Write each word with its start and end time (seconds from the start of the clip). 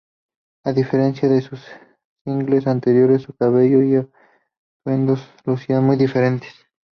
A 0.65 0.71
diferencia 0.73 1.29
de 1.29 1.41
sus 1.43 1.63
singles 2.25 2.65
anteriores, 2.65 3.21
su 3.21 3.33
cabello 3.35 3.83
y 3.83 3.97
atuendos 3.97 5.29
lucían 5.45 5.83
muy 5.83 5.95
diferentes. 5.95 6.51